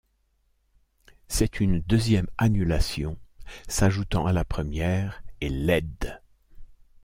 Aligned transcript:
C’est 1.27 1.59
une 1.59 1.79
deuxième 1.81 2.25
annulation 2.39 3.19
s’ajoutant 3.67 4.25
à 4.25 4.33
la 4.33 4.43
première, 4.43 5.21
et 5.41 5.49
laide. 5.49 6.19